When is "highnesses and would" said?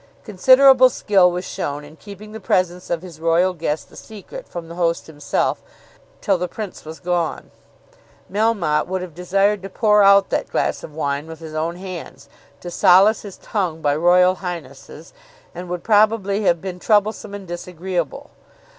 14.41-15.83